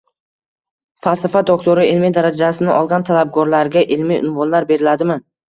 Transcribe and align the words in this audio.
Falsafa 1.07 1.43
doktori 1.49 1.83
ilmiy 1.89 2.13
darajasini 2.17 2.73
olgan 2.79 3.07
talabgorlarga 3.11 3.87
ilmiy 3.97 4.21
unvonlar 4.25 4.69
beriladimi? 4.73 5.21